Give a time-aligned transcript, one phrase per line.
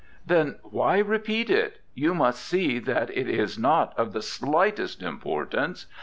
[0.25, 1.79] 'Then why repeat it?
[1.93, 5.85] You must see that it is not of the slightest importance.